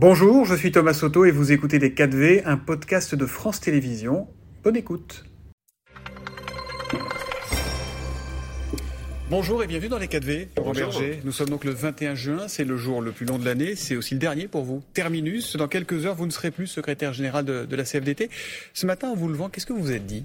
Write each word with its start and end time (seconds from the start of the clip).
Bonjour, 0.00 0.44
je 0.44 0.54
suis 0.54 0.70
Thomas 0.70 0.94
Soto 0.94 1.24
et 1.24 1.32
vous 1.32 1.50
écoutez 1.50 1.80
Les 1.80 1.90
4V, 1.90 2.42
un 2.44 2.56
podcast 2.56 3.16
de 3.16 3.26
France 3.26 3.58
Télévisions. 3.60 4.28
Bonne 4.62 4.76
écoute. 4.76 5.24
Bonjour 9.28 9.60
et 9.64 9.66
bienvenue 9.66 9.88
dans 9.88 9.98
les 9.98 10.06
4V, 10.06 10.50
Laurent 10.56 10.70
Berger. 10.70 11.18
Nous 11.24 11.32
sommes 11.32 11.48
donc 11.48 11.64
le 11.64 11.72
21 11.72 12.14
juin, 12.14 12.46
c'est 12.46 12.62
le 12.62 12.76
jour 12.76 13.02
le 13.02 13.10
plus 13.10 13.26
long 13.26 13.40
de 13.40 13.44
l'année, 13.44 13.74
c'est 13.74 13.96
aussi 13.96 14.14
le 14.14 14.20
dernier 14.20 14.46
pour 14.46 14.62
vous. 14.62 14.84
Terminus, 14.94 15.56
dans 15.56 15.66
quelques 15.66 16.06
heures, 16.06 16.14
vous 16.14 16.26
ne 16.26 16.30
serez 16.30 16.52
plus 16.52 16.68
secrétaire 16.68 17.12
général 17.12 17.44
de, 17.44 17.64
de 17.64 17.74
la 17.74 17.82
CFDT. 17.82 18.30
Ce 18.74 18.86
matin, 18.86 19.08
en 19.08 19.16
vous 19.16 19.26
levant, 19.26 19.48
qu'est-ce 19.48 19.66
que 19.66 19.72
vous 19.72 19.82
vous 19.82 19.90
êtes 19.90 20.06
dit? 20.06 20.22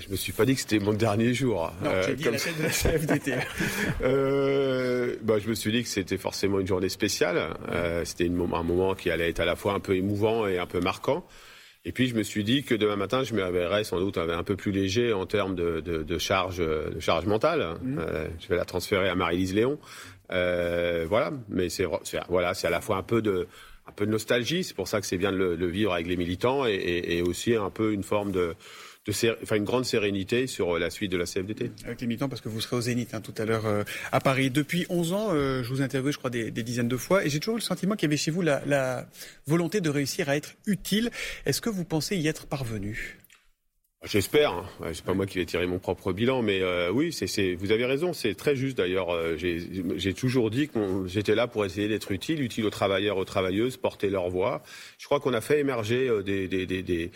Je 0.00 0.08
me 0.08 0.16
suis 0.16 0.32
pas 0.32 0.44
dit 0.44 0.54
que 0.54 0.60
c'était 0.60 0.78
mon 0.78 0.94
dernier 0.94 1.34
jour. 1.34 1.72
Non, 1.82 1.90
euh, 1.90 2.14
dit 2.14 2.24
comme... 2.24 2.32
la 2.32 2.38
tête 2.38 2.58
de 2.58 2.62
la 2.62 2.70
CFDT. 2.70 3.34
euh, 4.02 5.16
bah, 5.22 5.38
je 5.38 5.48
me 5.48 5.54
suis 5.54 5.70
dit 5.70 5.82
que 5.82 5.88
c'était 5.88 6.16
forcément 6.16 6.60
une 6.60 6.66
journée 6.66 6.88
spéciale. 6.88 7.54
Euh, 7.70 8.04
c'était 8.04 8.26
un 8.26 8.62
moment 8.62 8.94
qui 8.94 9.10
allait 9.10 9.28
être 9.28 9.40
à 9.40 9.44
la 9.44 9.56
fois 9.56 9.74
un 9.74 9.80
peu 9.80 9.94
émouvant 9.94 10.46
et 10.46 10.58
un 10.58 10.66
peu 10.66 10.80
marquant. 10.80 11.26
Et 11.84 11.92
puis 11.92 12.06
je 12.06 12.14
me 12.14 12.22
suis 12.22 12.44
dit 12.44 12.62
que 12.62 12.74
demain 12.74 12.96
matin, 12.96 13.24
je 13.24 13.34
me 13.34 13.42
réveillerais 13.42 13.84
sans 13.84 13.98
doute 13.98 14.16
un 14.16 14.44
peu 14.44 14.54
plus 14.54 14.70
léger 14.70 15.12
en 15.12 15.26
termes 15.26 15.56
de, 15.56 15.80
de, 15.80 16.02
de 16.02 16.18
charge, 16.18 16.58
de 16.58 17.00
charge 17.00 17.26
mentale. 17.26 17.76
Mmh. 17.82 17.98
Euh, 17.98 18.28
je 18.38 18.48
vais 18.48 18.56
la 18.56 18.64
transférer 18.64 19.08
à 19.08 19.14
Marie-Lise 19.16 19.54
Léon. 19.54 19.78
Euh, 20.30 21.04
voilà, 21.08 21.32
mais 21.48 21.68
c'est 21.68 21.84
voilà, 22.28 22.54
c'est 22.54 22.68
à 22.68 22.70
la 22.70 22.80
fois 22.80 22.96
un 22.96 23.02
peu 23.02 23.20
de 23.20 23.48
un 23.86 23.92
peu 23.92 24.06
de 24.06 24.12
nostalgie. 24.12 24.62
C'est 24.62 24.76
pour 24.76 24.86
ça 24.86 25.00
que 25.00 25.06
c'est 25.06 25.18
bien 25.18 25.32
de 25.32 25.36
le, 25.36 25.56
le, 25.56 25.66
vivre 25.66 25.92
avec 25.92 26.06
les 26.06 26.16
militants 26.16 26.66
et, 26.66 26.70
et, 26.70 27.16
et 27.18 27.22
aussi 27.22 27.56
un 27.56 27.70
peu 27.70 27.92
une 27.92 28.04
forme 28.04 28.30
de 28.30 28.54
de 29.06 29.12
enfin, 29.42 29.56
une 29.56 29.64
grande 29.64 29.84
sérénité 29.84 30.46
sur 30.46 30.76
euh, 30.76 30.78
la 30.78 30.88
suite 30.88 31.10
de 31.10 31.16
la 31.16 31.24
CFDT. 31.24 31.72
Avec 31.84 32.00
les 32.00 32.06
militants, 32.06 32.28
parce 32.28 32.40
que 32.40 32.48
vous 32.48 32.60
serez 32.60 32.76
au 32.76 32.80
Zénith 32.80 33.14
hein, 33.14 33.20
tout 33.20 33.34
à 33.36 33.44
l'heure 33.44 33.66
euh, 33.66 33.82
à 34.12 34.20
Paris. 34.20 34.50
Depuis 34.50 34.86
11 34.90 35.12
ans, 35.12 35.28
euh, 35.32 35.62
je 35.64 35.68
vous 35.68 35.80
ai 35.80 35.84
interviewé, 35.84 36.12
je 36.12 36.18
crois, 36.18 36.30
des, 36.30 36.52
des 36.52 36.62
dizaines 36.62 36.88
de 36.88 36.96
fois, 36.96 37.24
et 37.24 37.30
j'ai 37.30 37.40
toujours 37.40 37.56
eu 37.56 37.58
le 37.58 37.64
sentiment 37.64 37.96
qu'il 37.96 38.08
y 38.08 38.10
avait 38.10 38.16
chez 38.16 38.30
vous 38.30 38.42
la, 38.42 38.62
la 38.64 39.08
volonté 39.46 39.80
de 39.80 39.90
réussir 39.90 40.28
à 40.28 40.36
être 40.36 40.54
utile. 40.66 41.10
Est-ce 41.46 41.60
que 41.60 41.68
vous 41.68 41.84
pensez 41.84 42.16
y 42.16 42.28
être 42.28 42.46
parvenu? 42.46 43.18
J'espère. 44.04 44.52
Hein. 44.52 44.66
C'est 44.92 45.04
pas 45.04 45.14
moi 45.14 45.26
qui 45.26 45.38
vais 45.38 45.46
tirer 45.46 45.66
mon 45.66 45.78
propre 45.78 46.12
bilan, 46.12 46.42
mais 46.42 46.60
euh, 46.60 46.90
oui, 46.92 47.12
c'est, 47.12 47.54
vous 47.54 47.72
avez 47.72 47.86
raison. 47.86 48.12
C'est 48.12 48.34
très 48.34 48.54
juste 48.54 48.76
d'ailleurs. 48.76 49.08
j'ai, 49.36 50.14
toujours 50.14 50.50
dit 50.50 50.68
que 50.68 51.06
j'étais 51.06 51.34
là 51.34 51.48
pour 51.48 51.64
essayer 51.64 51.88
d'être 51.88 52.10
utile, 52.12 52.40
utile 52.40 52.66
aux 52.66 52.70
travailleurs, 52.70 53.16
aux 53.16 53.24
travailleuses, 53.24 53.76
porter 53.76 54.10
leur 54.10 54.28
voix. 54.28 54.62
Je 54.98 55.06
crois 55.06 55.18
qu'on 55.18 55.34
a 55.34 55.40
fait 55.40 55.60
émerger 55.60 56.08
des, 56.24 56.48
des, 56.48 56.66
des, 56.66 56.82
des 56.82 57.12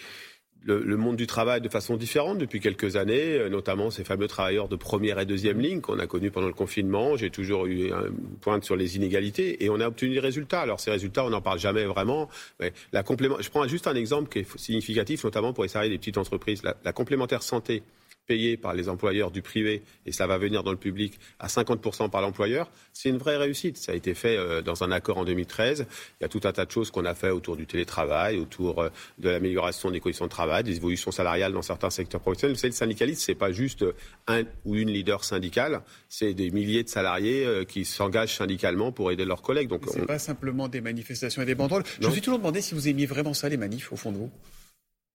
le, 0.64 0.96
monde 0.96 1.16
du 1.16 1.26
travail 1.26 1.60
de 1.60 1.68
façon 1.68 1.96
différente 1.96 2.38
depuis 2.38 2.60
quelques 2.60 2.96
années, 2.96 3.34
euh, 3.34 3.48
notamment 3.48 3.90
ces 3.90 4.04
fameux 4.04 4.26
travailleurs 4.26 4.68
de 4.68 4.76
première 4.76 5.18
et 5.20 5.26
deuxième 5.26 5.60
ligne 5.60 5.80
qu'on 5.80 5.98
a 5.98 6.06
connus 6.06 6.30
pendant 6.30 6.48
le 6.48 6.52
confinement. 6.52 7.16
J'ai 7.16 7.30
toujours 7.30 7.66
eu 7.66 7.92
un 7.92 8.06
point 8.40 8.60
sur 8.60 8.76
les 8.76 8.96
inégalités 8.96 9.64
et 9.64 9.70
on 9.70 9.80
a 9.80 9.86
obtenu 9.86 10.14
des 10.14 10.20
résultats. 10.20 10.60
Alors 10.60 10.80
ces 10.80 10.90
résultats, 10.90 11.24
on 11.24 11.30
n'en 11.30 11.40
parle 11.40 11.58
jamais 11.58 11.84
vraiment. 11.84 12.28
Mais 12.60 12.72
la 12.92 13.02
complément... 13.02 13.36
Je 13.40 13.48
prends 13.48 13.66
juste 13.68 13.86
un 13.86 13.94
exemple 13.94 14.28
qui 14.28 14.40
est 14.40 14.58
significatif, 14.58 15.22
notamment 15.24 15.52
pour 15.52 15.62
les 15.62 15.68
salariés 15.68 15.92
des 15.92 15.98
petites 15.98 16.18
entreprises. 16.18 16.62
La 16.62 16.92
complémentaire 16.92 17.42
santé 17.42 17.82
payé 18.26 18.56
par 18.56 18.74
les 18.74 18.88
employeurs 18.88 19.30
du 19.30 19.42
privé, 19.42 19.82
et 20.04 20.12
ça 20.12 20.26
va 20.26 20.38
venir 20.38 20.62
dans 20.62 20.70
le 20.70 20.76
public, 20.76 21.18
à 21.38 21.46
50% 21.46 22.10
par 22.10 22.20
l'employeur, 22.20 22.70
c'est 22.92 23.08
une 23.08 23.18
vraie 23.18 23.36
réussite. 23.36 23.76
Ça 23.76 23.92
a 23.92 23.94
été 23.94 24.14
fait 24.14 24.36
euh, 24.36 24.62
dans 24.62 24.82
un 24.82 24.90
accord 24.90 25.18
en 25.18 25.24
2013. 25.24 25.86
Il 26.20 26.24
y 26.24 26.26
a 26.26 26.28
tout 26.28 26.40
un 26.44 26.52
tas 26.52 26.64
de 26.64 26.70
choses 26.70 26.90
qu'on 26.90 27.04
a 27.04 27.14
fait 27.14 27.30
autour 27.30 27.56
du 27.56 27.66
télétravail, 27.66 28.38
autour 28.38 28.82
euh, 28.82 28.88
de 29.18 29.28
l'amélioration 29.28 29.90
des 29.90 30.00
conditions 30.00 30.26
de 30.26 30.30
travail, 30.30 30.64
des 30.64 30.76
évolutions 30.76 31.10
salariales 31.10 31.52
dans 31.52 31.62
certains 31.62 31.90
secteurs 31.90 32.20
professionnels. 32.20 32.54
Vous 32.54 32.60
savez, 32.60 32.70
le 32.72 32.76
syndicalisme, 32.76 33.22
c'est 33.24 33.34
pas 33.34 33.52
juste 33.52 33.84
un 34.26 34.42
ou 34.64 34.74
une 34.74 34.90
leader 34.90 35.24
syndicale, 35.24 35.82
c'est 36.08 36.34
des 36.34 36.50
milliers 36.50 36.82
de 36.82 36.88
salariés 36.88 37.44
euh, 37.44 37.64
qui 37.64 37.84
s'engagent 37.84 38.36
syndicalement 38.36 38.92
pour 38.92 39.10
aider 39.12 39.24
leurs 39.24 39.42
collègues. 39.42 39.68
Donc, 39.68 39.82
c'est 39.88 40.02
on... 40.02 40.06
pas 40.06 40.18
simplement 40.18 40.68
des 40.68 40.80
manifestations 40.80 41.42
et 41.42 41.46
des 41.46 41.54
banderoles. 41.54 41.84
Je 42.00 42.06
me 42.06 42.12
suis 42.12 42.20
toujours 42.20 42.38
demandé 42.38 42.60
si 42.60 42.74
vous 42.74 42.88
aimiez 42.88 43.06
vraiment 43.06 43.34
ça, 43.34 43.48
les 43.48 43.56
manifs, 43.56 43.92
au 43.92 43.96
fond 43.96 44.12
de 44.12 44.18
vous. 44.18 44.30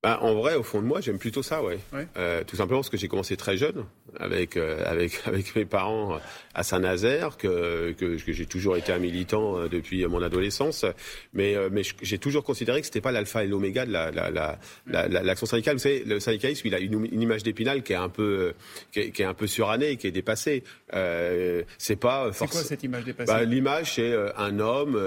Ben, 0.03 0.17
en 0.19 0.33
vrai, 0.33 0.55
au 0.55 0.63
fond 0.63 0.81
de 0.81 0.87
moi, 0.87 0.99
j'aime 0.99 1.19
plutôt 1.19 1.43
ça, 1.43 1.61
ouais. 1.61 1.77
ouais. 1.93 2.07
Euh, 2.17 2.43
tout 2.43 2.55
simplement 2.55 2.79
parce 2.79 2.89
que 2.89 2.97
j'ai 2.97 3.07
commencé 3.07 3.37
très 3.37 3.55
jeune, 3.55 3.85
avec 4.19 4.57
euh, 4.57 4.83
avec 4.87 5.21
avec 5.27 5.55
mes 5.55 5.65
parents 5.65 6.17
à 6.55 6.63
Saint-Nazaire, 6.63 7.37
que 7.37 7.91
que, 7.91 8.19
que 8.19 8.33
j'ai 8.33 8.47
toujours 8.47 8.77
été 8.77 8.91
un 8.91 8.97
militant 8.97 9.59
euh, 9.59 9.67
depuis 9.67 10.03
mon 10.07 10.23
adolescence, 10.23 10.85
mais 11.33 11.55
mais 11.69 11.83
j'ai 12.01 12.17
toujours 12.17 12.43
considéré 12.43 12.79
que 12.79 12.87
c'était 12.87 12.99
pas 12.99 13.11
l'alpha 13.11 13.43
et 13.43 13.47
l'oméga 13.47 13.85
de 13.85 13.91
la 13.91 14.09
la 14.09 14.31
la 14.31 15.07
l'action 15.07 15.45
syndicale. 15.45 15.75
Vous 15.75 15.83
savez, 15.83 16.03
le 16.03 16.19
syndicalisme, 16.19 16.65
il 16.65 16.73
a 16.73 16.79
une, 16.79 17.05
une 17.05 17.21
image 17.21 17.43
d'épinal 17.43 17.83
qui 17.83 17.93
est 17.93 17.97
un 17.97 18.09
peu 18.09 18.53
qui 18.91 19.01
est, 19.01 19.11
qui 19.11 19.21
est, 19.21 19.25
un 19.25 19.35
peu 19.35 19.45
surannée, 19.45 19.97
qui 19.97 20.07
est 20.07 20.11
dépassée. 20.11 20.63
Euh, 20.95 21.61
c'est 21.77 21.95
pas 21.95 22.31
forcément. 22.31 22.49
C'est 22.49 22.57
quoi 22.57 22.63
cette 22.63 22.83
image 22.83 23.03
dépassée 23.03 23.31
bah, 23.31 23.43
L'image, 23.43 23.93
c'est 23.93 24.15
un 24.35 24.57
homme 24.57 24.99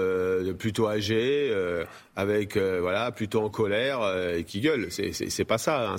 plutôt 0.57 0.87
âgé, 0.87 1.53
avec 2.15 2.55
voilà, 2.55 3.11
plutôt 3.11 3.41
en 3.41 3.49
colère 3.49 3.99
et 4.33 4.45
qui 4.45 4.61
gueule. 4.61 4.84
C'est 4.89 5.45
pas 5.45 5.57
ça, 5.57 5.89
un 5.89 5.97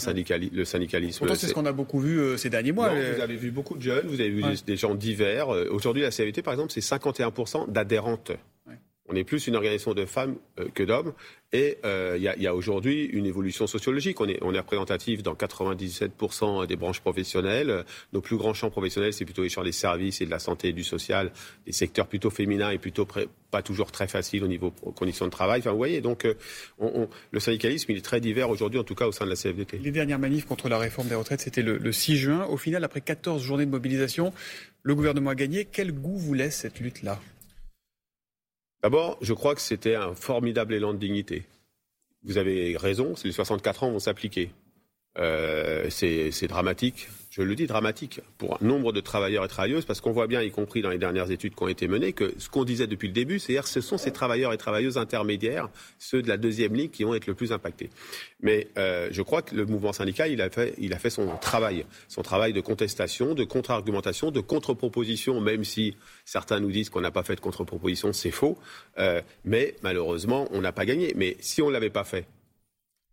le 0.53 0.65
syndicalisme. 0.65 1.19
Pourtant, 1.19 1.35
c'est 1.35 1.47
ce 1.47 1.55
qu'on 1.55 1.67
a 1.67 1.73
beaucoup 1.73 2.01
vu 2.01 2.19
euh, 2.19 2.37
ces 2.37 2.51
derniers 2.51 2.73
mois. 2.73 2.89
Non, 2.89 3.01
Vous 3.15 3.23
avez 3.23 3.37
vu 3.37 3.51
beaucoup 3.51 3.77
de 3.77 3.83
jeunes, 3.83 4.07
vous 4.07 4.21
avez 4.21 4.31
vu 4.31 4.43
ouais. 4.43 4.55
des 4.67 4.77
gens 4.77 4.95
divers. 4.95 5.55
Euh, 5.55 5.69
aujourd'hui, 5.71 6.03
la 6.03 6.11
CVT, 6.11 6.43
par 6.43 6.55
exemple, 6.55 6.73
c'est 6.73 6.81
51% 6.81 7.71
d'adhérentes. 7.71 8.33
On 9.09 9.17
est 9.17 9.25
plus 9.25 9.47
une 9.47 9.57
organisation 9.57 9.95
de 9.95 10.05
femmes 10.05 10.37
euh, 10.59 10.69
que 10.75 10.83
d'hommes. 10.83 11.13
Et 11.53 11.79
il 11.83 11.87
euh, 11.87 12.19
y 12.19 12.47
a, 12.47 12.51
a 12.51 12.55
aujourd'hui 12.55 13.05
une 13.05 13.25
évolution 13.25 13.67
sociologique. 13.67 14.21
On 14.21 14.29
est, 14.29 14.39
on 14.43 14.53
est 14.53 14.59
représentatif 14.59 15.23
dans 15.23 15.35
97% 15.35 16.67
des 16.67 16.77
branches 16.77 17.01
professionnelles. 17.01 17.85
Nos 18.13 18.21
plus 18.21 18.37
grands 18.37 18.53
champs 18.53 18.71
professionnels, 18.71 19.13
c'est 19.13 19.25
plutôt 19.25 19.43
les 19.43 19.49
champs 19.49 19.63
des 19.63 19.73
services 19.73 20.21
et 20.21 20.27
de 20.27 20.31
la 20.31 20.41
santé 20.41 20.69
et 20.69 20.73
du 20.73 20.83
social, 20.83 21.33
des 21.65 21.73
secteurs 21.73 22.09
plutôt 22.09 22.31
féminins 22.31 22.71
et 22.71 22.79
plutôt 22.79 23.07
pas 23.51 23.63
toujours 23.63 23.93
très 23.93 24.09
faciles 24.09 24.43
au 24.43 24.49
niveau 24.49 24.71
conditions 24.97 25.25
de 25.25 25.31
travail. 25.31 25.61
Enfin, 25.61 25.71
vous 25.71 25.77
voyez, 25.79 26.01
donc 26.01 26.25
euh, 26.25 26.35
on, 26.79 27.03
on, 27.03 27.09
le 27.31 27.41
syndicalisme, 27.41 27.93
il 27.93 27.99
est 27.99 28.05
très 28.05 28.21
divers 28.21 28.51
aujourd'hui, 28.51 28.81
en 28.81 28.85
tout 28.85 28.97
cas 28.97 29.07
au 29.07 29.13
sein 29.13 29.25
de 29.25 29.31
la 29.31 29.37
CFDT. 29.37 29.79
Les 29.79 29.93
dernières 29.93 30.19
manifs 30.19 30.47
contre 30.47 30.69
la 30.69 30.79
réforme 30.79 31.09
des 31.09 31.15
retraites, 31.15 31.41
c'était 31.41 31.63
le, 31.63 31.79
le 31.79 31.93
6 31.93 32.17
juin. 32.17 32.45
Au 32.47 32.57
final, 32.57 32.83
après 32.85 33.01
14 33.01 33.43
journées 33.43 33.67
de 33.67 33.71
mobilisation, 33.71 34.33
le 34.83 34.95
gouvernement 34.95 35.31
a 35.31 35.35
gagné. 35.35 35.65
Quel 35.65 35.93
goût 35.93 36.17
vous 36.17 36.35
laisse 36.35 36.57
cette 36.57 36.81
lutte-là? 36.81 37.21
D'abord, 38.87 39.19
je 39.21 39.33
crois 39.33 39.57
que 39.57 39.61
c'était 39.61 39.97
un 39.97 40.15
formidable 40.15 40.73
élan 40.73 40.93
de 40.93 40.99
dignité. 40.99 41.45
Vous 42.23 42.39
avez 42.39 42.77
raison, 42.77 43.15
les 43.25 43.33
64 43.33 43.83
ans 43.83 43.91
vont 43.91 43.99
s'appliquer. 43.99 44.53
Euh, 45.19 45.87
c'est 45.91 46.47
dramatique, 46.47 47.09
je 47.37 47.43
le 47.43 47.55
dis 47.55 47.67
dramatique, 47.67 48.23
pour 48.39 48.55
un 48.55 48.67
nombre 48.67 48.95
de 48.95 49.01
travailleurs 49.01 49.45
et 49.45 49.49
travailleuses, 49.49 49.85
parce 49.85 50.01
qu'on 50.01 50.13
voit 50.13 50.27
bien, 50.27 50.41
y 50.41 50.51
compris 50.51 50.81
dans 50.81 50.89
les 50.89 50.97
dernières 50.97 51.31
études 51.31 51.55
qui 51.55 51.63
ont 51.63 51.69
été 51.69 51.87
menées, 51.87 52.15
que 52.15 52.33
ce 52.39 52.49
qu'on 52.49 52.65
disait 52.65 52.87
depuis 52.87 53.09
le 53.09 53.13
début, 53.13 53.39
c'est-à-dire 53.39 53.67
ce 53.67 53.83
sont 53.83 53.99
ces 53.99 54.11
travailleurs 54.11 54.55
et 54.55 54.57
travailleuses 54.57 54.97
intermédiaires, 54.97 55.69
ceux 55.99 56.23
de 56.23 56.29
la 56.29 56.39
deuxième 56.39 56.75
ligne, 56.75 56.89
qui 56.89 57.05
vont 57.05 57.15
être 57.15 57.27
le 57.27 57.35
plus 57.35 57.53
impactés. 57.53 57.91
Mais 58.41 58.69
euh, 58.79 59.09
je 59.11 59.21
crois 59.21 59.43
que 59.43 59.55
le 59.55 59.67
mouvement 59.67 59.93
syndical, 59.93 60.31
il 60.33 60.41
a, 60.41 60.49
fait, 60.49 60.75
il 60.79 60.95
a 60.95 60.99
fait 60.99 61.11
son 61.11 61.37
travail, 61.37 61.85
son 62.09 62.23
travail 62.23 62.55
de 62.55 62.63
contestation, 62.63 63.35
de 63.35 63.45
contre-argumentation, 63.45 64.31
de 64.31 64.41
contre-proposition, 64.41 65.39
même 65.43 65.63
si 65.63 65.95
certains 66.25 66.59
nous 66.59 66.71
disent 66.71 66.89
qu'on 66.89 67.03
n'a 67.03 67.11
pas 67.11 67.23
fait 67.23 67.37
de 67.37 67.41
contre-proposition, 67.41 68.15
c'est 68.15 68.31
faux. 68.31 68.57
Euh, 68.99 69.21
mais 69.45 69.77
malheureusement, 69.83 70.49
on 70.53 70.63
n'a 70.63 70.73
pas 70.73 70.87
gagné. 70.87 71.13
Mais 71.17 71.37
si 71.41 71.61
on 71.61 71.69
ne 71.69 71.73
l'avait 71.73 71.91
pas 71.91 72.05
fait, 72.05 72.27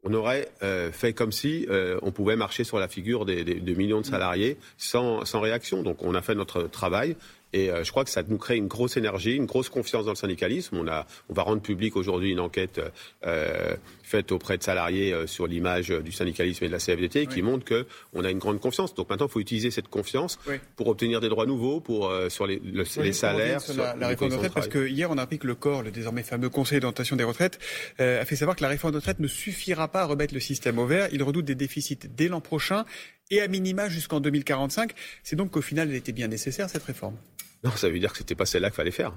on 0.03 0.14
aurait 0.14 0.50
euh, 0.62 0.91
fait 0.91 1.14
comme 1.14 1.31
si 1.31 1.66
euh, 1.69 1.97
on 2.02 2.12
pouvait 2.12 2.36
marcher 2.36 2.64
sur 2.64 2.80
la 2.80 2.88
figure 2.88 3.25
des, 3.25 3.44
des, 3.44 3.56
de 3.56 3.74
millions 3.74 4.02
de 4.02 4.06
salariés 4.06 4.58
sans 4.78 5.24
réaction. 5.36 5.81
Donc 5.84 6.03
on 6.03 6.14
a 6.16 6.22
fait 6.22 6.36
notre 6.36 6.64
travail. 6.64 7.16
Et 7.53 7.69
euh, 7.69 7.84
je 7.84 7.91
crois 7.91 8.03
que 8.03 8.09
ça 8.09 8.24
nous 8.28 8.38
crée 8.38 8.58
une 8.58 8.68
grosse 8.68 8.97
énergie, 8.97 9.36
une 9.36 9.46
grosse 9.46 9.69
confiance 9.69 10.06
dans 10.06 10.12
le 10.12 10.18
syndicalisme. 10.18 10.78
On, 10.78 10.88
a, 10.88 11.06
on 11.30 11.34
va 11.34 11.44
rendre 11.44 11.62
public 11.62 11.96
aujourd'hui 11.96 12.31
une 12.31 12.40
enquête 12.40 12.81
euh, 13.25 13.75
faite 14.14 14.31
auprès 14.31 14.58
de 14.58 14.64
salariés 14.64 15.14
euh, 15.14 15.25
sur 15.25 15.47
l'image 15.47 15.90
du 15.90 16.12
syndicalisme 16.12 16.66
et 16.66 16.68
de 16.68 16.72
la 16.74 16.78
CFDT 16.78 17.22
oui. 17.22 17.28
qui 17.28 17.41
montre 17.41 17.66
qu'on 17.66 18.24
a 18.24 18.30
une 18.30 18.38
grande 18.38 18.59
confiance. 18.59 18.94
Donc 18.94 19.09
maintenant, 19.09 19.25
il 19.25 19.31
faut 19.31 19.40
utiliser 19.40 19.72
cette 19.72 19.88
confiance 19.88 20.38
oui. 20.47 20.58
pour 20.75 20.88
obtenir 20.88 21.19
des 21.19 21.30
droits 21.30 21.47
nouveaux, 21.47 21.80
pour 21.80 22.09
euh, 22.09 22.30
sur 22.30 22.46
les, 22.46 22.59
le, 22.59 22.84
oui, 22.84 23.03
les 23.03 23.14
salaires. 23.14 23.62
Sur 23.62 23.75
la, 23.75 23.96
la 23.96 24.09
réforme 24.09 24.30
des 24.30 24.35
retraites, 24.35 24.53
parce 24.53 24.68
que 24.68 24.88
hier, 24.88 25.09
on 25.09 25.18
a 25.18 25.24
appris 25.24 25.40
que 25.40 25.47
le 25.47 25.56
corps, 25.56 25.81
le 25.81 25.90
désormais 25.90 26.22
fameux 26.23 26.50
Conseil 26.50 26.79
d'orientation 26.79 27.16
des 27.16 27.23
retraites, 27.23 27.59
euh, 28.00 28.22
a 28.22 28.26
fait 28.26 28.35
savoir 28.35 28.55
que 28.55 28.61
la 28.61 28.70
réforme 28.70 28.91
des 28.91 29.00
retraites 29.00 29.20
ne 29.20 29.28
suffira 29.28 29.88
pas 29.88 30.02
à 30.02 30.05
remettre 30.05 30.35
le 30.35 30.40
système 30.40 30.78
au 30.78 30.85
vert. 30.85 31.09
Il 31.11 31.23
redoute 31.23 31.46
des 31.46 31.55
déficits 31.55 31.97
dès 32.16 32.28
l'an 32.28 32.41
prochain 32.41 32.85
et 33.32 33.41
à 33.41 33.47
minima 33.47 33.90
jusqu'en 33.90 34.20
2045. 34.20 34.91
C'est 35.23 35.35
donc 35.35 35.52
qu'au 35.52 35.61
final, 35.61 35.90
elle 35.90 35.96
était 35.96 36.11
bien 36.11 36.28
nécessaire, 36.28 36.70
cette 36.70 36.84
réforme. 36.84 37.16
Non, 37.64 37.72
ça 37.72 37.90
veut 37.90 38.00
dire 38.00 38.12
que 38.12 38.18
c'était 38.18 38.36
pas 38.36 38.46
celle-là 38.46 38.70
qu'il 38.70 38.76
fallait 38.76 38.92
faire. 38.92 39.14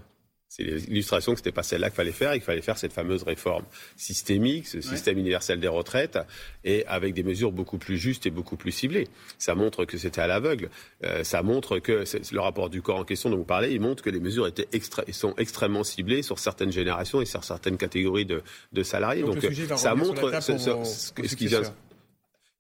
C'est 0.49 0.63
l'illustration 0.63 1.33
que 1.33 1.39
c'était 1.39 1.51
pas 1.51 1.65
celle-là 1.65 1.91
qu'il 1.91 1.97
fallait 1.97 2.13
faire 2.13 2.31
et 2.31 2.37
qu'il 2.37 2.45
fallait 2.45 2.63
faire 2.63 2.79
cette 2.79 2.93
fameuse 2.93 3.25
réforme 3.25 3.65
systémique, 3.97 4.69
ce 4.69 4.77
ouais. 4.77 4.83
système 4.83 5.19
universel 5.19 5.59
des 5.59 5.67
retraites, 5.67 6.21
et 6.65 6.87
avec 6.87 7.15
des 7.15 7.25
mesures 7.25 7.51
beaucoup 7.51 7.79
plus 7.79 7.99
justes 7.99 8.27
et 8.27 8.31
beaucoup 8.31 8.57
plus 8.57 8.71
ciblées. 8.71 9.09
Ça 9.39 9.57
montre 9.57 9.85
que 9.85 9.99
c'était 9.99 10.21
à 10.21 10.29
l'aveugle. 10.29 10.71
Euh, 11.05 11.25
ça 11.25 11.43
montre 11.43 11.81
que 11.81 12.05
le 12.33 12.41
rapport 12.41 12.71
du 12.71 12.81
corps 12.81 12.99
en 12.99 13.05
question 13.05 13.29
dont 13.29 13.39
vous 13.39 13.45
parlez, 13.45 13.73
il 13.73 13.81
montre 13.81 14.05
que 14.05 14.11
les 14.11 14.21
mesures 14.21 14.47
étaient 14.47 14.69
extra, 14.73 15.03
sont 15.11 15.35
extrêmement 15.37 15.83
ciblées 15.83 16.23
sur 16.23 16.39
certaines 16.39 16.73
générations 16.73 17.21
et 17.21 17.27
sur 17.27 17.43
certaines 17.43 17.77
catégories 17.77 18.25
de, 18.25 18.43
de 18.73 18.83
salariés. 18.85 19.23
Donc, 19.23 19.41
Donc 19.41 19.53
ça 19.79 19.97
montre 19.97 20.41
ce, 20.41 20.59
ce, 20.59 20.85
ce, 20.85 21.29
ce 21.29 21.35
qui 21.35 21.49
vient. 21.49 21.63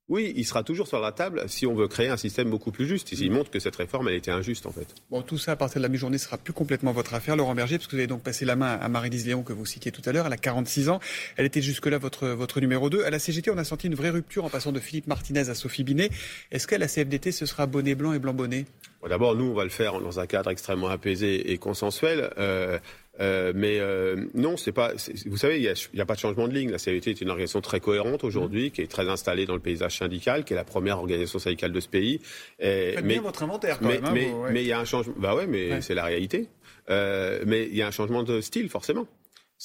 Oui, 0.09 0.33
il 0.37 0.45
sera 0.45 0.63
toujours 0.63 0.87
sur 0.87 1.01
la 1.01 1.11
table 1.11 1.43
si 1.49 1.67
on 1.67 1.75
veut 1.75 1.89
créer 1.89 2.09
un 2.09 2.17
système 2.17 2.49
beaucoup 2.49 2.71
plus 2.71 2.87
juste. 2.87 3.11
Il 3.11 3.33
montre 3.33 3.51
que 3.51 3.59
cette 3.59 3.75
réforme, 3.75 4.07
elle 4.07 4.15
était 4.15 4.31
injuste, 4.31 4.65
en 4.67 4.71
fait. 4.71 4.95
Bon, 5.11 5.21
tout 5.21 5.37
ça, 5.37 5.53
à 5.53 5.57
partir 5.57 5.81
de 5.81 5.83
la 5.83 5.89
mi-journée, 5.89 6.19
sera 6.19 6.39
plus 6.39 6.53
complètement 6.53 6.93
votre 6.93 7.15
affaire, 7.15 7.35
Laurent 7.35 7.57
Berger, 7.57 7.79
parce 7.79 7.89
que 7.89 7.93
vous 7.93 7.99
avez 7.99 8.07
donc 8.07 8.23
passé 8.23 8.45
la 8.45 8.55
main 8.55 8.79
à 8.81 8.89
Marie-Lise 8.89 9.27
Léon, 9.27 9.43
que 9.43 9.53
vous 9.53 9.67
citiez 9.67 9.91
tout 9.91 10.03
à 10.05 10.13
l'heure. 10.13 10.27
Elle 10.27 10.33
a 10.33 10.37
46 10.37 10.91
ans. 10.91 11.01
Elle 11.37 11.47
était 11.47 11.61
jusque-là 11.61 11.99
votre, 11.99 12.29
votre 12.29 12.61
numéro 12.61 12.89
2. 12.89 13.03
À 13.03 13.11
la 13.11 13.19
CGT, 13.19 13.51
on 13.51 13.59
a 13.59 13.65
senti 13.65 13.89
une 13.89 13.97
vraie 13.97 14.11
rupture 14.11 14.45
en 14.45 14.49
passant 14.49 14.71
de 14.71 14.79
Philippe 14.79 15.09
Martinez 15.09 15.49
à 15.49 15.55
Sophie 15.57 15.83
Binet. 15.83 16.11
Est-ce 16.53 16.69
qu'à 16.69 16.79
la 16.79 16.87
CFDT, 16.87 17.33
ce 17.33 17.45
sera 17.45 17.67
bonnet 17.67 17.97
blanc 17.97 18.13
et 18.13 18.21
blanc 18.21 18.33
bonnet 18.33 18.67
D'abord, 19.09 19.35
nous, 19.35 19.45
on 19.45 19.55
va 19.55 19.65
le 19.65 19.71
faire 19.71 20.01
dans 20.01 20.21
un 20.21 20.27
cadre 20.27 20.51
extrêmement 20.51 20.89
apaisé 20.89 21.53
et 21.53 21.59
consensuel. 21.59 22.31
Euh, 22.39 22.79
euh, 23.21 23.53
mais 23.55 23.79
euh, 23.81 24.27
non, 24.35 24.57
c'est 24.57 24.73
pas. 24.73 24.93
Vous 25.27 25.37
savez, 25.37 25.59
il 25.59 25.75
n'y 25.95 26.01
a, 26.01 26.07
pas 26.07 26.15
de 26.15 26.19
changement 26.19 26.49
de 26.49 26.53
ligne. 26.53 26.71
La 26.71 26.79
CET 26.79 27.07
est 27.07 27.21
une 27.21 27.31
organisation 27.31 27.61
très 27.61 27.81
cohérente 27.81 28.25
aujourd'hui, 28.25 28.71
qui 28.71 28.83
est 28.83 28.91
très 28.91 29.09
installée 29.09 29.47
dans 29.47 29.55
le 29.55 29.61
paysage 29.61 29.99
syndical, 29.99 30.45
qui 30.45 30.53
est 30.53 30.57
la 30.57 30.65
première 30.65 30.99
organisation 30.99 31.39
syndicale 31.39 31.73
de 31.73 31.81
ce 31.81 31.89
pays. 31.89 32.21
Et, 32.59 32.93
Faites 32.95 33.05
mais, 33.05 33.15
bien 33.15 33.23
votre 33.23 33.43
inventaire, 33.43 33.79
quand 33.79 33.89
mais, 33.89 34.01
même. 34.01 34.05
Hein, 34.05 34.49
mais 34.51 34.63
il 34.63 34.69
y 34.69 34.73
a 34.73 34.79
un 34.79 34.85
changement. 34.85 35.15
Bah 35.17 35.35
ouais, 35.35 35.47
mais 35.47 35.81
c'est 35.81 35.95
la 35.95 36.05
réalité. 36.05 36.49
Euh, 36.91 37.43
mais 37.47 37.65
il 37.65 37.77
y 37.77 37.83
a 37.83 37.87
un 37.87 37.91
changement 37.91 38.23
de 38.23 38.41
style, 38.41 38.69
forcément. 38.69 39.07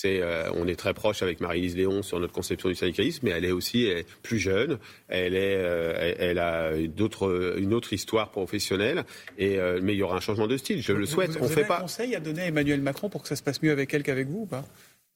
Euh, 0.06 0.50
on 0.56 0.68
est 0.68 0.76
très 0.76 0.94
proche 0.94 1.22
avec 1.22 1.42
Marie-Lise 1.42 1.76
Léon 1.76 2.02
sur 2.02 2.20
notre 2.20 2.34
conception 2.34 2.70
du 2.70 2.76
syndicalisme, 2.76 3.22
mais 3.24 3.32
elle 3.32 3.46
est 3.46 3.52
aussi 3.52 3.90
plus 4.24 4.40
jeune. 4.40 4.80
Elle 5.08 5.36
est, 5.36 5.56
euh, 5.58 6.14
elle, 6.18 6.40
a 6.40 6.72
d'autres, 6.88 7.56
une 7.58 7.74
autre 7.74 7.94
histoire 7.94 8.32
professionnelle. 8.32 9.04
Et 9.38 9.60
euh, 9.60 9.80
mais 9.82 9.94
il 9.94 9.98
y 9.98 10.04
aura 10.04 10.18
un 10.18 10.22
changement 10.22 10.48
de 10.48 10.58
style. 10.58 10.82
Je 10.82 10.94
le 10.94 11.06
souhaite. 11.06 11.32
Vous, 11.32 11.46
on 11.46 11.48
fait 11.48 11.66
pas. 11.66 11.80
un 11.80 11.82
conseil 11.82 12.16
à 12.16 12.20
donner 12.20 12.44
à 12.44 12.46
Emmanuel 12.48 12.82
Macron 12.82 13.10
pour 13.10 13.22
que 13.22 13.28
ça 13.28 13.36
se 13.36 13.44
passe 13.44 13.62
mieux 13.62 13.72
avec 13.72 13.94
elle 13.94 14.04
qu'avec 14.04 14.28
vous 14.28 14.42
ou 14.42 14.46
pas? 14.46 14.66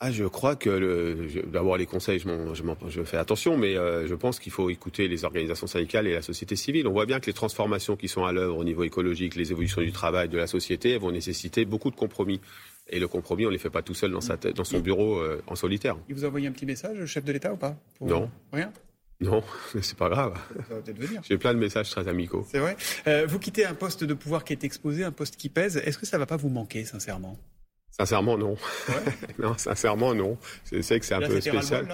Ah, 0.02 0.12
je 0.12 0.26
crois 0.26 0.58
que 0.58 0.70
le, 0.70 1.30
d'abord 1.48 1.78
les 1.78 1.86
conseils, 1.86 2.20
je, 2.20 2.28
je, 2.54 2.90
je, 2.90 3.04
fais 3.04 3.16
attention, 3.16 3.58
mais 3.58 3.76
je 3.76 4.14
pense 4.14 4.40
qu'il 4.40 4.52
faut 4.52 4.70
écouter 4.70 5.08
les 5.08 5.24
organisations 5.24 5.68
syndicales 5.68 6.06
et 6.06 6.14
la 6.14 6.22
société 6.22 6.58
civile. 6.58 6.86
On 6.86 6.92
voit 6.92 7.06
bien 7.06 7.22
que 7.22 7.28
les 7.28 7.34
transformations 7.34 7.96
qui 7.96 8.10
sont 8.10 8.26
à 8.26 8.34
l'œuvre 8.34 8.58
au 8.58 8.66
niveau 8.66 8.84
écologique, 8.84 9.36
les 9.36 9.54
évolutions 9.54 9.82
du 9.82 9.94
travail, 9.94 10.28
de 10.28 10.38
la 10.38 10.48
société, 10.48 10.98
vont 10.98 11.14
nécessiter 11.14 11.64
beaucoup 11.64 11.92
de 11.92 11.96
compromis. 11.96 12.42
Et 12.88 13.00
le 13.00 13.08
compromis, 13.08 13.46
on 13.46 13.50
ne 13.50 13.54
les 13.54 13.60
fait 13.60 13.70
pas 13.70 13.82
tout 13.82 13.94
seul 13.94 14.12
dans, 14.12 14.22
sa 14.22 14.38
tête, 14.38 14.56
dans 14.56 14.64
son 14.64 14.80
bureau 14.80 15.18
euh, 15.18 15.42
en 15.48 15.56
solitaire. 15.56 15.98
Il 16.08 16.16
vous 16.16 16.24
a 16.24 16.28
envoyé 16.28 16.48
un 16.48 16.52
petit 16.52 16.66
message, 16.66 16.98
le 16.98 17.06
chef 17.06 17.24
de 17.24 17.32
l'État, 17.32 17.54
ou 17.54 17.58
pas 17.58 17.76
Non. 18.02 18.30
Rien 18.52 18.72
non, 19.22 19.42
c'est 19.82 19.98
pas 19.98 20.10
grave. 20.10 20.38
J'ai 21.24 21.38
plein 21.38 21.54
de 21.54 21.60
messages 21.60 21.90
très 21.90 22.08
amicaux. 22.08 22.46
C'est 22.50 22.60
vrai. 22.60 22.76
Euh, 23.08 23.26
vous 23.26 23.40
quittez 23.40 23.66
un 23.66 23.74
poste 23.74 24.04
de 24.04 24.14
pouvoir 24.14 24.44
qui 24.44 24.54
est 24.54 24.64
exposé, 24.64 25.04
un 25.06 25.12
poste 25.12 25.38
qui 25.38 25.48
pèse. 25.48 25.78
Est-ce 25.78 25.98
que 25.98 26.06
ça 26.06 26.18
va 26.18 26.26
pas 26.26 26.36
vous 26.36 26.50
manquer, 26.50 26.84
sincèrement? 26.84 27.38
Sincèrement, 27.98 28.38
non. 28.38 28.58
non, 29.40 29.58
sincèrement, 29.58 30.14
non. 30.14 30.38
Je 30.70 30.82
sais 30.82 31.00
que 31.00 31.06
c'est 31.06 31.14
un 31.16 31.22
peu 31.22 31.40
spécial. 31.40 31.88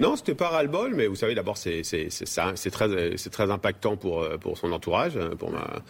non, 0.00 0.14
c'était 0.14 0.36
pas 0.36 0.48
ras-le-bol, 0.48 0.94
mais 0.94 1.08
vous 1.08 1.16
savez, 1.16 1.34
d'abord, 1.34 1.56
c'est 1.56 1.82
c'est 1.82 2.70
très 2.70 3.16
c'est 3.16 3.30
très 3.30 3.50
impactant 3.50 3.96
pour 3.96 4.22
euh, 4.22 4.36
pour 4.38 4.56
son 4.56 4.70
entourage, 4.70 5.18
pour 5.38 5.50
ma 5.50 5.82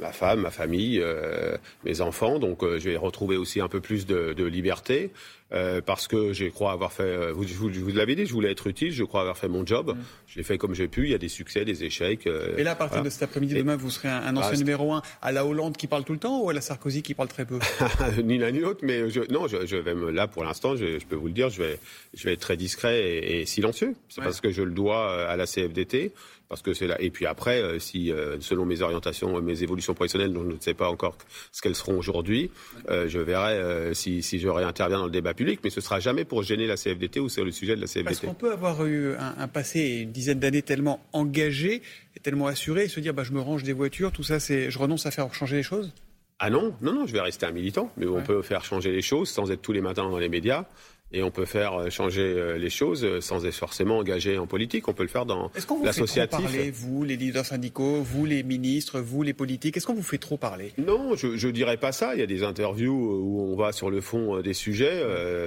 ma 0.00 0.12
femme, 0.12 0.40
ma 0.40 0.50
famille, 0.50 1.00
euh, 1.00 1.56
mes 1.84 2.00
enfants. 2.00 2.38
Donc, 2.38 2.62
euh, 2.62 2.78
je 2.78 2.88
vais 2.88 2.96
retrouver 2.96 3.36
aussi 3.36 3.60
un 3.60 3.68
peu 3.68 3.80
plus 3.80 4.06
de, 4.06 4.32
de 4.32 4.44
liberté. 4.44 5.10
Euh, 5.52 5.82
parce 5.84 6.08
que 6.08 6.32
je 6.32 6.46
crois 6.46 6.72
avoir 6.72 6.92
fait, 6.92 7.02
euh, 7.02 7.32
vous, 7.32 7.44
vous, 7.44 7.68
vous 7.70 7.88
l'avez 7.90 8.14
dit, 8.14 8.24
je 8.24 8.32
voulais 8.32 8.50
être 8.50 8.66
utile, 8.66 8.90
je 8.90 9.04
crois 9.04 9.20
avoir 9.20 9.36
fait 9.36 9.48
mon 9.48 9.66
job, 9.66 9.94
mm. 9.94 10.00
je 10.26 10.36
l'ai 10.38 10.44
fait 10.44 10.56
comme 10.56 10.74
j'ai 10.74 10.88
pu, 10.88 11.04
il 11.04 11.10
y 11.10 11.14
a 11.14 11.18
des 11.18 11.28
succès, 11.28 11.66
des 11.66 11.84
échecs. 11.84 12.26
Euh, 12.26 12.56
et 12.56 12.64
là, 12.64 12.72
à 12.72 12.74
partir 12.74 13.02
de 13.02 13.10
cet 13.10 13.22
après-midi, 13.24 13.54
demain, 13.54 13.76
vous 13.76 13.90
serez 13.90 14.08
un, 14.08 14.34
ancien 14.36 14.56
numéro 14.56 14.92
un 14.94 15.02
à 15.20 15.30
la 15.30 15.44
Hollande 15.44 15.76
qui 15.76 15.86
parle 15.86 16.04
tout 16.04 16.14
le 16.14 16.18
temps 16.18 16.40
ou 16.40 16.48
à 16.48 16.54
la 16.54 16.62
Sarkozy 16.62 17.02
qui 17.02 17.12
parle 17.12 17.28
très 17.28 17.44
peu 17.44 17.58
Ni 18.24 18.38
l'un 18.38 18.50
ni 18.50 18.60
l'autre, 18.60 18.80
mais 18.82 19.10
je, 19.10 19.20
non, 19.30 19.46
je, 19.46 19.66
je, 19.66 19.76
vais 19.76 19.94
me, 19.94 20.10
là 20.10 20.26
pour 20.26 20.42
l'instant, 20.42 20.74
je, 20.74 20.98
je, 20.98 21.04
peux 21.04 21.16
vous 21.16 21.26
le 21.26 21.34
dire, 21.34 21.50
je 21.50 21.62
vais, 21.62 21.78
je 22.14 22.24
vais 22.24 22.32
être 22.32 22.40
très 22.40 22.56
discret 22.56 23.02
et, 23.02 23.42
et 23.42 23.46
silencieux. 23.46 23.94
C'est 24.08 24.22
parce 24.22 24.40
que 24.40 24.50
je 24.50 24.62
le 24.62 24.72
dois 24.72 25.28
à 25.28 25.36
la 25.36 25.46
CFDT 25.46 26.12
parce 26.52 26.60
que 26.60 26.74
c'est 26.74 26.86
là. 26.86 27.00
Et 27.00 27.08
puis 27.08 27.24
après, 27.24 27.62
euh, 27.62 27.78
si 27.78 28.12
euh, 28.12 28.36
selon 28.40 28.66
mes 28.66 28.82
orientations, 28.82 29.40
mes 29.40 29.62
évolutions 29.62 29.94
professionnelles, 29.94 30.34
dont 30.34 30.44
je 30.44 30.54
ne 30.54 30.60
sais 30.60 30.74
pas 30.74 30.90
encore 30.90 31.16
ce 31.50 31.62
qu'elles 31.62 31.74
seront 31.74 31.96
aujourd'hui, 31.96 32.50
euh, 32.90 33.08
je 33.08 33.18
verrai 33.20 33.94
si, 33.94 34.22
si 34.22 34.38
je 34.38 34.48
réinterviens 34.48 34.98
dans 34.98 35.06
le 35.06 35.10
débat 35.10 35.32
public, 35.32 35.60
mais 35.64 35.70
ce 35.70 35.80
sera 35.80 35.98
jamais 35.98 36.26
pour 36.26 36.42
gêner 36.42 36.66
la 36.66 36.76
CFDT 36.76 37.20
ou 37.20 37.30
sur 37.30 37.46
le 37.46 37.52
sujet 37.52 37.74
de 37.74 37.80
la 37.80 37.86
CFDT. 37.86 38.04
Parce 38.04 38.20
qu'on 38.20 38.34
peut 38.34 38.52
avoir 38.52 38.84
eu 38.84 39.14
un, 39.14 39.48
passé, 39.48 40.00
une 40.02 40.12
dizaine 40.12 40.40
d'années 40.40 40.60
tellement 40.60 41.02
engagé 41.14 41.80
et 42.16 42.20
tellement 42.20 42.48
assuré, 42.48 42.84
et 42.84 42.88
se 42.88 43.00
dire, 43.00 43.14
bah, 43.14 43.24
je 43.24 43.32
me 43.32 43.40
range 43.40 43.62
des 43.62 43.72
voitures, 43.72 44.12
tout 44.12 44.22
ça, 44.22 44.38
c'est, 44.38 44.70
je 44.70 44.78
renonce 44.78 45.06
à 45.06 45.10
faire 45.10 45.32
changer 45.32 45.56
les 45.56 45.62
choses? 45.62 45.94
Ah 46.38 46.50
non, 46.50 46.74
non, 46.82 46.92
non, 46.92 47.06
je 47.06 47.14
vais 47.14 47.22
rester 47.22 47.46
un 47.46 47.52
militant, 47.52 47.90
mais 47.96 48.04
on 48.06 48.20
peut 48.20 48.42
faire 48.42 48.62
changer 48.62 48.92
les 48.92 49.00
choses 49.00 49.30
sans 49.30 49.50
être 49.50 49.62
tous 49.62 49.72
les 49.72 49.80
matins 49.80 50.02
dans 50.02 50.18
les 50.18 50.28
médias 50.28 50.66
et 51.12 51.22
on 51.22 51.30
peut 51.30 51.44
faire 51.44 51.74
euh, 51.74 51.90
changer 51.90 52.22
euh, 52.22 52.56
les 52.56 52.70
choses 52.70 53.04
euh, 53.04 53.20
sans 53.20 53.44
être 53.44 53.54
forcément 53.54 53.98
engagé 53.98 54.38
en 54.38 54.46
politique. 54.46 54.88
On 54.88 54.94
peut 54.94 55.02
le 55.02 55.08
faire 55.08 55.26
dans 55.26 55.50
l'associatif. 55.52 55.58
Est-ce 55.58 55.66
qu'on 55.66 55.76
vous 55.76 56.06
fait 56.06 56.26
trop 56.26 56.42
parler, 56.42 56.70
vous, 56.70 57.04
les 57.04 57.16
leaders 57.16 57.44
syndicaux, 57.44 58.02
vous, 58.02 58.24
les 58.24 58.42
ministres, 58.42 59.00
vous, 59.00 59.22
les 59.22 59.34
politiques? 59.34 59.76
Est-ce 59.76 59.86
qu'on 59.86 59.94
vous 59.94 60.02
fait 60.02 60.18
trop 60.18 60.36
parler? 60.36 60.72
Non, 60.78 61.14
je 61.16 61.46
ne 61.46 61.52
dirais 61.52 61.76
pas 61.76 61.92
ça. 61.92 62.14
Il 62.14 62.20
y 62.20 62.22
a 62.22 62.26
des 62.26 62.42
interviews 62.42 62.92
où 62.92 63.52
on 63.52 63.56
va 63.56 63.72
sur 63.72 63.90
le 63.90 64.00
fond 64.00 64.40
des 64.40 64.54
sujets. 64.54 65.02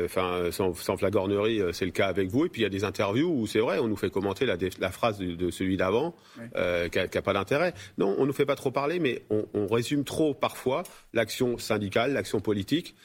Enfin, 0.06 0.50
sans, 0.52 0.74
sans, 0.74 0.98
flagornerie, 0.98 1.62
c'est 1.74 1.86
le 1.86 1.92
cas 1.92 2.08
avec 2.08 2.30
vous. 2.30 2.46
Et 2.46 2.50
puis 2.50 2.62
il 2.62 2.64
y 2.64 2.68
a 2.68 2.70
des 2.70 2.84
interviews 2.84 3.30
où 3.30 3.48
c'est 3.48 3.60
vrai, 3.60 3.80
on 3.80 3.88
nous 3.88 3.96
fait 3.96 4.10
commenter 4.10 4.46
la, 4.46 4.58
la 4.80 4.92
phrase 4.92 5.18
de, 5.20 5.52
celui 5.52 5.78
d'avant 5.78 6.16
qui 6.36 7.00
n'a 7.00 7.22
pas 7.22 7.34
d'intérêt. 7.34 7.74
Non, 7.98 8.16
on 8.18 8.26
nous 8.26 8.34
fait 8.34 8.46
pas 8.46 8.56
trop 8.56 8.72
parler, 8.72 9.00
mais 9.00 9.24
on, 9.30 9.46
on 9.54 9.68
résume 9.68 10.04
trop 10.04 10.34
parfois 10.34 10.84
l'action 11.14 11.58
syndicale, 11.58 12.14
l'action 12.14 12.40
politique 12.40 12.96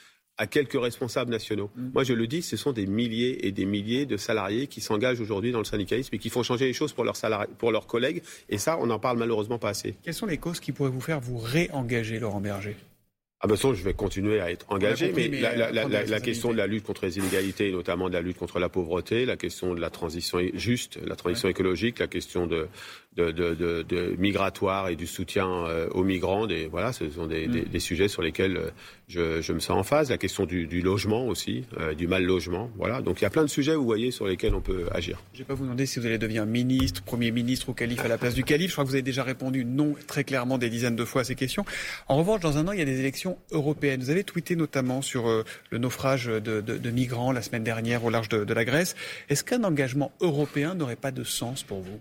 à 0.41 0.47
quelques 0.47 0.81
responsables 0.81 1.31
nationaux. 1.31 1.71
Mm. 1.77 1.91
Moi, 1.93 2.03
je 2.03 2.15
le 2.15 2.27
dis, 2.27 2.41
ce 2.41 2.57
sont 2.57 2.73
des 2.73 2.87
milliers 2.87 3.47
et 3.47 3.53
des 3.53 3.67
milliers 3.67 4.07
de 4.07 4.17
salariés 4.17 4.69
qui 4.69 4.81
s'engagent 4.81 5.21
aujourd'hui 5.21 5.53
dans 5.53 5.59
le 5.59 5.67
syndicalisme 5.67 6.15
et 6.15 6.19
qui 6.19 6.31
font 6.31 6.43
changer 6.43 6.65
les 6.65 6.73
choses 6.73 6.95
pour 6.95 7.05
leurs, 7.05 7.17
salariés, 7.17 7.53
pour 7.59 7.71
leurs 7.71 7.87
collègues. 7.87 8.23
Et 8.49 8.57
ça, 8.57 8.79
on 8.81 8.87
n'en 8.87 8.99
parle 8.99 9.19
malheureusement 9.19 9.59
pas 9.59 9.69
assez. 9.69 9.97
Quelles 10.03 10.15
sont 10.15 10.25
les 10.25 10.39
causes 10.39 10.59
qui 10.59 10.73
pourraient 10.73 10.89
vous 10.89 11.03
faire 11.03 11.21
vous 11.21 11.37
réengager, 11.37 12.19
Laurent 12.19 12.41
Berger? 12.41 12.75
Ah 13.43 13.47
ben 13.47 13.57
ça, 13.57 13.73
je 13.73 13.83
vais 13.83 13.95
continuer 13.95 14.39
à 14.41 14.51
être 14.51 14.67
engagé, 14.69 15.13
mais, 15.17 15.29
la, 15.29 15.57
la, 15.57 15.71
la, 15.71 16.05
la, 16.05 16.21
question 16.21 16.53
de 16.53 16.59
la 16.59 16.67
lutte 16.67 16.85
contre 16.85 17.07
les 17.07 17.17
inégalités, 17.17 17.73
notamment 17.73 18.09
de 18.09 18.15
la 18.15 18.21
lutte 18.21 18.37
contre 18.37 18.59
la 18.59 18.69
pauvreté, 18.69 19.25
la 19.25 19.37
question 19.37 19.75
de 19.75 19.81
la 19.81 19.89
transition 19.89 20.41
juste, 20.53 20.99
la 21.07 21.17
transition 21.17 21.49
écologique, 21.49 22.01
la 22.01 22.07
question 22.07 22.47
de, 22.47 22.69
de, 23.17 23.33
de, 23.33 23.55
de, 23.55 23.83
de 23.83 24.15
migratoire 24.19 24.89
et 24.89 24.95
du 24.95 25.07
soutien 25.07 25.49
euh, 25.49 25.89
aux 25.91 26.05
migrants. 26.05 26.47
Des, 26.47 26.67
voilà, 26.67 26.93
ce 26.93 27.11
sont 27.11 27.27
des, 27.27 27.49
des, 27.49 27.63
mm. 27.63 27.65
des, 27.65 27.81
sujets 27.81 28.07
sur 28.07 28.23
lesquels 28.23 28.57
euh, 28.57 28.71
je, 29.09 29.41
je, 29.41 29.53
me 29.53 29.59
sens 29.59 29.77
en 29.77 29.83
phase. 29.83 30.11
La 30.11 30.19
question 30.19 30.47
du, 30.47 30.67
du 30.67 30.81
logement 30.81 31.27
aussi, 31.27 31.65
euh, 31.79 31.95
du 31.95 32.07
mal 32.07 32.23
logement. 32.23 32.71
Voilà. 32.77 33.03
Donc 33.03 33.21
il 33.21 33.23
y 33.23 33.27
a 33.27 33.31
plein 33.31 33.43
de 33.43 33.49
sujets, 33.49 33.75
vous 33.75 33.85
voyez, 33.85 34.13
sur 34.13 34.27
lesquels 34.27 34.55
on 34.55 34.61
peut 34.61 34.87
agir. 34.93 35.21
Je 35.33 35.39
ne 35.39 35.43
vais 35.43 35.49
pas 35.49 35.55
vous 35.55 35.65
demander 35.65 35.87
si 35.87 35.99
vous 35.99 36.07
allez 36.07 36.19
devenir 36.19 36.47
ministre, 36.47 37.03
premier 37.03 37.33
ministre 37.33 37.69
ou 37.69 37.75
calife 37.75 38.05
à 38.05 38.09
la 38.09 38.17
place 38.17 38.35
du 38.35 38.45
calife. 38.45 38.69
Je 38.69 38.75
crois 38.75 38.85
que 38.85 38.91
vous 38.91 38.95
avez 38.95 39.03
déjà 39.03 39.25
répondu 39.25 39.65
non 39.65 39.95
très 40.07 40.23
clairement 40.23 40.57
des 40.57 40.71
dizaines 40.71 40.97
de 40.97 41.05
fois 41.05 41.23
à 41.23 41.25
ces 41.25 41.35
questions. 41.35 41.65
En 42.07 42.17
revanche, 42.17 42.41
dans 42.41 42.59
un 42.59 42.69
an, 42.69 42.73
il 42.73 42.79
y 42.79 42.83
a 42.83 42.87
des 42.87 43.01
élections 43.01 43.39
européennes. 43.51 44.01
Vous 44.01 44.11
avez 44.11 44.23
tweeté 44.23 44.55
notamment 44.55 45.03
sur 45.03 45.27
le 45.71 45.79
naufrage 45.79 46.27
de, 46.27 46.39
de, 46.39 46.61
de, 46.61 46.91
migrants 46.91 47.33
la 47.33 47.43
semaine 47.43 47.65
dernière 47.65 48.05
au 48.05 48.11
large 48.11 48.29
de, 48.29 48.45
de 48.45 48.55
la 48.55 48.65
Grèce. 48.65 48.95
Est-ce 49.29 49.43
qu'un 49.43 49.65
engagement 49.65 50.13
européen 50.21 50.75
n'aurait 50.75 50.97
pas 50.97 51.11
de 51.11 51.25
sens 51.25 51.65
pour 51.65 51.81
vous? 51.81 52.01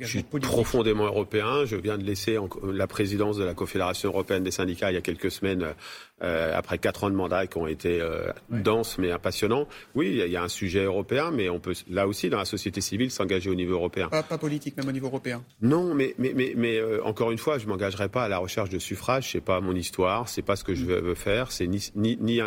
Je 0.00 0.06
suis 0.06 0.22
profondément 0.22 1.04
européen. 1.04 1.64
Je 1.64 1.76
viens 1.76 1.98
de 1.98 2.04
laisser 2.04 2.38
la 2.62 2.86
présidence 2.86 3.36
de 3.36 3.44
la 3.44 3.54
Confédération 3.54 4.10
européenne 4.10 4.42
des 4.42 4.50
syndicats 4.50 4.90
il 4.90 4.94
y 4.94 4.98
a 4.98 5.02
quelques 5.02 5.30
semaines, 5.30 5.74
euh, 6.22 6.56
après 6.56 6.78
quatre 6.78 7.04
ans 7.04 7.10
de 7.10 7.14
mandat 7.14 7.46
qui 7.46 7.58
ont 7.58 7.66
été 7.66 8.00
euh, 8.00 8.32
denses 8.48 8.96
mais 8.96 9.16
passionnants. 9.18 9.68
Oui, 9.94 10.18
il 10.24 10.32
y, 10.32 10.36
a 10.36 10.42
un 10.42 10.48
sujet 10.48 10.84
européen, 10.84 11.30
mais 11.30 11.50
on 11.50 11.60
peut 11.60 11.74
là 11.90 12.08
aussi 12.08 12.30
dans 12.30 12.38
la 12.38 12.46
société 12.46 12.80
civile 12.80 13.10
s'engager 13.10 13.50
au 13.50 13.54
niveau 13.54 13.74
européen. 13.74 14.08
Pas, 14.08 14.22
politique, 14.38 14.78
même 14.78 14.88
au 14.88 14.92
niveau 14.92 15.08
européen. 15.08 15.44
Non, 15.60 15.92
mais 15.92 16.14
mais 16.16 16.32
mais, 16.34 16.54
mais 16.56 16.78
euh, 16.78 17.04
encore 17.04 17.32
une 17.32 17.38
fois, 17.38 17.58
je 17.58 17.66
m'engagerai 17.66 18.08
pas 18.08 18.24
à 18.24 18.28
la 18.28 18.38
recherche 18.38 18.70
de 18.70 18.78
suffrage. 18.78 19.32
C'est 19.32 19.42
pas 19.42 19.60
mon 19.60 19.74
histoire, 19.74 20.26
c'est 20.30 20.40
pas 20.40 20.56
ce 20.56 20.64
que 20.64 20.74
je 20.74 20.86
mm. 20.86 20.88
veux, 20.88 21.14
faire. 21.14 21.52
C'est 21.52 21.66
ni 21.66 21.90
ni 21.94 22.16
ni, 22.18 22.40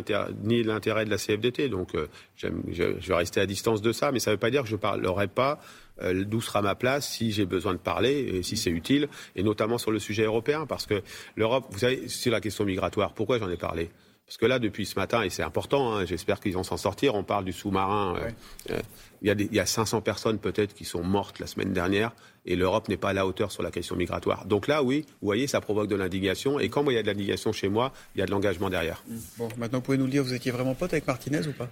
ni 0.44 0.64
l'intérêt 0.64 1.06
de 1.06 1.12
la 1.12 1.18
CFDT. 1.18 1.70
Donc, 1.70 1.90
je, 2.38 2.48
je 2.72 3.08
vais 3.08 3.16
rester 3.16 3.40
à 3.40 3.46
distance 3.46 3.84
de 3.84 3.92
ça, 3.92 4.12
mais 4.12 4.18
ça 4.18 4.32
ne 4.32 4.36
veut 4.36 4.40
pas 4.40 4.50
dire 4.50 4.64
que 4.64 4.70
je 4.70 4.78
parlerai 4.78 5.28
pas 5.28 5.60
d'où 6.02 6.40
sera 6.40 6.62
ma 6.62 6.76
place 6.76 7.10
si 7.10 7.34
j'ai 7.34 7.46
besoin 7.46 7.74
de 7.74 7.78
parler 7.78 8.22
et 8.34 8.42
si 8.42 8.56
c'est 8.56 8.70
utile, 8.70 9.10
et 9.36 9.44
notamment 9.44 9.78
sur 9.78 9.92
le 9.92 10.00
sujet 10.00 10.24
européen, 10.24 10.66
parce 10.66 10.86
que 10.86 11.04
l'Europe, 11.36 11.66
vous 11.72 11.80
savez, 11.80 12.08
c'est 12.08 12.30
la 12.30 12.40
question 12.40 12.64
migratoire. 12.64 13.14
Pourquoi 13.14 13.38
j'en 13.38 13.50
ai 13.50 13.58
parlé 13.60 13.92
parce 14.30 14.38
que 14.38 14.46
là, 14.46 14.60
depuis 14.60 14.86
ce 14.86 14.94
matin, 14.94 15.24
et 15.24 15.32
c'est 15.32 15.42
important, 15.42 15.96
hein, 15.96 16.06
j'espère 16.06 16.40
qu'ils 16.40 16.54
vont 16.54 16.62
s'en 16.62 16.78
sortir, 16.78 17.16
on 17.16 17.24
parle 17.24 17.46
du 17.46 17.52
sous-marin. 17.52 18.16
Euh, 18.18 18.30
euh, 18.70 18.80
il 19.24 19.28
y, 19.28 19.32
a 19.32 19.34
il 19.34 19.52
y 19.52 19.60
a 19.60 19.66
500 19.66 20.02
personnes 20.02 20.38
peut-être 20.38 20.76
qui 20.76 20.86
sont 20.86 21.02
mortes 21.02 21.40
la 21.40 21.48
semaine 21.48 21.74
dernière, 21.74 22.12
et 22.46 22.56
l'Europe 22.56 22.90
n'est 22.90 22.98
pas 22.98 23.10
à 23.10 23.14
la 23.14 23.26
hauteur 23.26 23.52
sur 23.52 23.64
la 23.64 23.72
question 23.72 23.96
migratoire. 23.96 24.46
Donc 24.46 24.68
là, 24.68 24.84
oui, 24.84 25.04
vous 25.20 25.26
voyez, 25.26 25.48
ça 25.48 25.62
provoque 25.62 25.88
de 25.88 25.96
l'indignation, 25.96 26.60
et 26.60 26.70
quand 26.70 26.88
il 26.92 26.94
y 26.94 26.98
a 27.00 27.02
de 27.02 27.08
l'indignation 27.08 27.52
chez 27.52 27.70
moi, 27.70 27.92
il 28.14 28.20
y 28.20 28.22
a 28.22 28.28
de 28.28 28.32
l'engagement 28.32 28.70
derrière. 28.70 29.04
Bon, 29.40 29.50
maintenant, 29.58 29.80
vous 29.80 29.84
pouvez 29.86 29.98
nous 29.98 30.06
le 30.06 30.12
dire, 30.12 30.24
vous 30.24 30.36
étiez 30.36 30.52
vraiment 30.52 30.76
pote 30.76 30.94
avec 30.94 31.08
Martinez 31.08 31.48
ou 31.48 31.54
pas? 31.54 31.68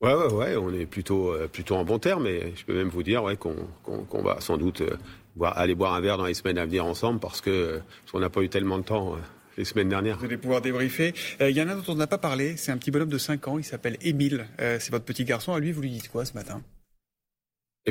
Ouais, 0.00 0.14
ouais, 0.14 0.32
ouais, 0.32 0.56
on 0.56 0.72
est 0.72 0.86
plutôt, 0.86 1.34
euh, 1.34 1.46
plutôt 1.46 1.76
en 1.76 1.84
bon 1.84 1.98
terme, 1.98 2.26
et 2.26 2.54
je 2.56 2.64
peux 2.64 2.74
même 2.74 2.88
vous 2.88 3.02
dire 3.02 3.22
ouais, 3.22 3.36
qu'on 3.36 4.22
va 4.22 4.40
sans 4.40 4.56
doute 4.56 4.80
euh, 4.80 4.96
aller 5.42 5.74
boire 5.74 5.92
un 5.92 6.00
verre 6.00 6.16
dans 6.16 6.24
les 6.24 6.32
semaines 6.32 6.56
à 6.56 6.64
venir 6.64 6.86
ensemble 6.86 7.20
parce 7.20 7.42
que 7.42 7.82
qu'on 8.10 8.20
n'a 8.20 8.30
pas 8.30 8.40
eu 8.40 8.48
tellement 8.48 8.78
de 8.78 8.84
temps. 8.84 9.18
Euh, 9.58 9.60
les 9.60 9.64
semaines 9.64 9.88
dernières. 9.88 10.18
Vous 10.18 10.24
allez 10.24 10.36
pouvoir 10.38 10.60
débriefer. 10.60 11.12
Il 11.40 11.50
y 11.50 11.60
en 11.60 11.68
a 11.68 11.74
dont 11.74 11.92
on 11.92 11.94
n'a 11.96 12.06
pas 12.06 12.18
parlé. 12.18 12.56
C'est 12.56 12.72
un 12.72 12.78
petit 12.78 12.90
bonhomme 12.90 13.08
de 13.08 13.18
5 13.18 13.48
ans. 13.48 13.58
Il 13.58 13.64
s'appelle 13.64 13.96
Émile. 14.00 14.46
c'est 14.58 14.90
votre 14.90 15.04
petit 15.04 15.24
garçon. 15.24 15.52
À 15.52 15.60
lui, 15.60 15.72
vous 15.72 15.82
lui 15.82 15.90
dites 15.90 16.08
quoi 16.08 16.24
ce 16.24 16.34
matin? 16.34 16.62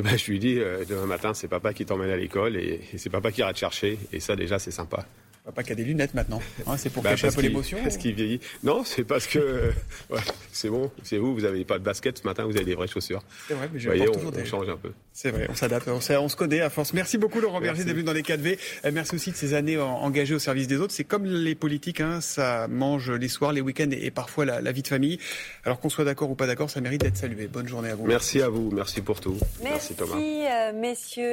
ben, 0.00 0.16
je 0.16 0.30
lui 0.30 0.38
dis, 0.38 0.60
euh, 0.60 0.84
demain 0.88 1.06
matin, 1.06 1.34
c'est 1.34 1.48
papa 1.48 1.74
qui 1.74 1.84
t'emmène 1.84 2.10
à 2.10 2.16
l'école 2.16 2.56
et, 2.56 2.80
et 2.92 2.98
c'est 2.98 3.10
papa 3.10 3.32
qui 3.32 3.40
ira 3.40 3.52
te 3.52 3.58
chercher. 3.58 3.98
Et 4.12 4.20
ça, 4.20 4.36
déjà, 4.36 4.60
c'est 4.60 4.70
sympa. 4.70 5.04
Papa 5.48 5.62
qui 5.62 5.72
a 5.72 5.74
des 5.74 5.84
lunettes 5.84 6.12
maintenant. 6.12 6.42
Hein, 6.66 6.76
c'est 6.76 6.90
pour 6.90 7.02
bah, 7.02 7.10
cacher 7.10 7.28
un 7.28 7.32
peu 7.32 7.40
l'émotion 7.40 7.78
Parce 7.82 7.96
qu'il 7.96 8.14
vieillit. 8.14 8.38
Non, 8.62 8.84
c'est 8.84 9.04
parce 9.04 9.26
que 9.26 9.72
ouais, 10.10 10.20
c'est 10.52 10.68
bon, 10.68 10.90
c'est 11.02 11.16
vous, 11.16 11.34
vous 11.34 11.40
n'avez 11.40 11.64
pas 11.64 11.78
de 11.78 11.84
basket 11.84 12.18
ce 12.18 12.24
matin, 12.24 12.44
vous 12.44 12.54
avez 12.54 12.66
des 12.66 12.74
vraies 12.74 12.86
chaussures. 12.86 13.22
C'est 13.46 13.54
vrai, 13.54 13.70
mais 13.72 13.80
je 13.80 13.88
voyez, 13.88 14.06
on, 14.10 14.12
on, 14.12 14.44
change 14.44 14.68
un 14.68 14.76
peu. 14.76 14.92
C'est 15.14 15.30
vrai, 15.30 15.46
on 15.48 15.54
s'adapte, 15.54 15.88
on, 15.88 16.00
on, 16.22 16.28
se 16.28 16.36
connaît 16.36 16.60
à 16.60 16.68
force. 16.68 16.92
Merci 16.92 17.16
beaucoup 17.16 17.40
Laurent 17.40 17.62
Berger 17.62 17.84
d'être 17.84 17.94
venu 17.94 18.04
dans 18.04 18.12
les 18.12 18.20
4V. 18.20 18.58
Euh, 18.84 18.90
merci 18.92 19.14
aussi 19.14 19.30
de 19.30 19.36
ces 19.36 19.54
années 19.54 19.78
engagées 19.78 20.34
au 20.34 20.38
service 20.38 20.68
des 20.68 20.76
autres. 20.76 20.92
C'est 20.92 21.04
comme 21.04 21.24
les 21.24 21.54
politiques, 21.54 22.02
hein, 22.02 22.20
ça 22.20 22.68
mange 22.68 23.10
les 23.10 23.28
soirs, 23.28 23.54
les 23.54 23.62
week-ends 23.62 23.90
et, 23.90 24.10
parfois 24.10 24.44
la, 24.44 24.60
la, 24.60 24.72
vie 24.72 24.82
de 24.82 24.88
famille. 24.88 25.18
Alors 25.64 25.80
qu'on 25.80 25.88
soit 25.88 26.04
d'accord 26.04 26.30
ou 26.30 26.34
pas 26.34 26.46
d'accord, 26.46 26.68
ça 26.68 26.82
mérite 26.82 27.00
d'être 27.00 27.16
salué. 27.16 27.46
Bonne 27.46 27.68
journée 27.68 27.88
à 27.88 27.94
vous. 27.94 28.06
Merci 28.06 28.42
à 28.42 28.50
vous, 28.50 28.70
merci 28.70 29.00
pour 29.00 29.20
tout. 29.20 29.38
Merci, 29.62 29.94
merci 29.94 29.94
Thomas. 29.94 30.16
Euh, 30.18 30.72
messieurs. 30.74 31.32